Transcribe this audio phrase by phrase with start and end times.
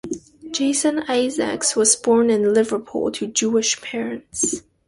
[0.49, 4.63] Jason Isaacs was born in Liverpool to Jewish parents.